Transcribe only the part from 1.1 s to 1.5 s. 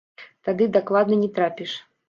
не